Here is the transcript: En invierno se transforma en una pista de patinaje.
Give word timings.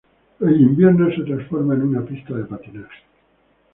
En 0.39 0.49
invierno 0.49 1.13
se 1.15 1.21
transforma 1.21 1.75
en 1.75 1.83
una 1.83 2.01
pista 2.03 2.33
de 2.33 2.45
patinaje. 2.45 3.03